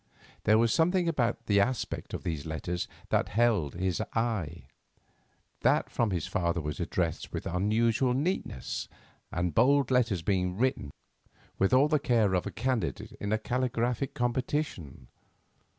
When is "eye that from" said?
4.15-6.09